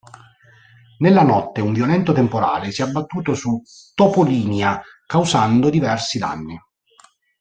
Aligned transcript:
Nella 0.97 1.21
notte 1.21 1.61
un 1.61 1.73
violento 1.73 2.11
temporale 2.11 2.71
si 2.71 2.81
è 2.81 2.85
abbattuto 2.85 3.35
su 3.35 3.61
Topolinia 3.93 4.81
causando 5.05 5.69
diversi 5.69 6.17
danni. 6.17 6.59